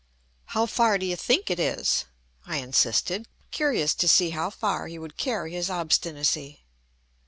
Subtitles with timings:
[0.45, 2.05] "How far do you think it is?"
[2.47, 6.63] I insisted, curious to see how far he would carry his obstinacy.